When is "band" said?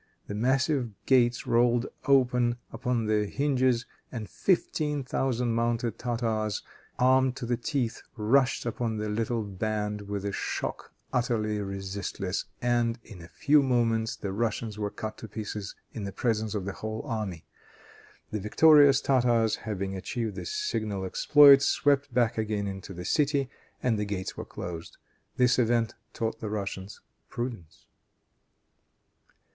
9.43-10.01